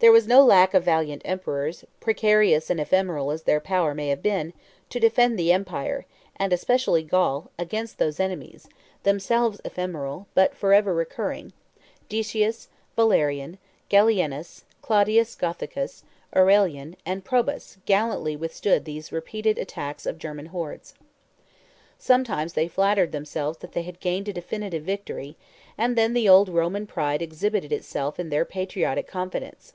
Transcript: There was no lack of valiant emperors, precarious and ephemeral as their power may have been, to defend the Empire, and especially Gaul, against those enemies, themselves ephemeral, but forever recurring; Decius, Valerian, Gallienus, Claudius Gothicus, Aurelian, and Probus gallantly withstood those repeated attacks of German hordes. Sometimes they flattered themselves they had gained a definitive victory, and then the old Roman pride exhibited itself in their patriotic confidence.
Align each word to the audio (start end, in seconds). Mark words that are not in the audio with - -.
There 0.00 0.12
was 0.12 0.26
no 0.28 0.44
lack 0.44 0.74
of 0.74 0.84
valiant 0.84 1.22
emperors, 1.24 1.82
precarious 1.98 2.68
and 2.68 2.78
ephemeral 2.78 3.30
as 3.30 3.44
their 3.44 3.58
power 3.58 3.94
may 3.94 4.08
have 4.08 4.20
been, 4.20 4.52
to 4.90 5.00
defend 5.00 5.38
the 5.38 5.50
Empire, 5.50 6.04
and 6.36 6.52
especially 6.52 7.02
Gaul, 7.02 7.50
against 7.58 7.96
those 7.96 8.20
enemies, 8.20 8.68
themselves 9.02 9.62
ephemeral, 9.64 10.26
but 10.34 10.54
forever 10.54 10.92
recurring; 10.92 11.54
Decius, 12.10 12.68
Valerian, 12.96 13.56
Gallienus, 13.88 14.64
Claudius 14.82 15.34
Gothicus, 15.36 16.02
Aurelian, 16.36 16.96
and 17.06 17.24
Probus 17.24 17.78
gallantly 17.86 18.36
withstood 18.36 18.84
those 18.84 19.10
repeated 19.10 19.56
attacks 19.56 20.04
of 20.04 20.18
German 20.18 20.44
hordes. 20.52 20.92
Sometimes 21.98 22.52
they 22.52 22.68
flattered 22.68 23.12
themselves 23.12 23.56
they 23.56 23.82
had 23.84 24.00
gained 24.00 24.28
a 24.28 24.34
definitive 24.34 24.82
victory, 24.82 25.38
and 25.78 25.96
then 25.96 26.12
the 26.12 26.28
old 26.28 26.50
Roman 26.50 26.86
pride 26.86 27.22
exhibited 27.22 27.72
itself 27.72 28.20
in 28.20 28.28
their 28.28 28.44
patriotic 28.44 29.06
confidence. 29.06 29.72